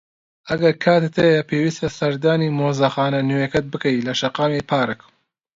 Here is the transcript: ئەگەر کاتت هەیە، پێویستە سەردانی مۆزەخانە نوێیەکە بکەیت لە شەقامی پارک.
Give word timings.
ئەگەر 0.49 0.73
کاتت 0.83 1.15
هەیە، 1.23 1.47
پێویستە 1.49 1.89
سەردانی 1.97 2.55
مۆزەخانە 2.57 3.21
نوێیەکە 3.29 3.59
بکەیت 3.71 4.05
لە 4.07 4.13
شەقامی 4.19 4.67
پارک. 4.69 4.99